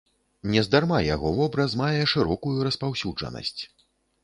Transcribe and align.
Нездарма 0.53 0.99
яго 1.15 1.33
вобраз 1.41 1.77
мае 1.83 1.99
шырокую 2.15 2.57
распаўсюджанасць. 2.71 3.57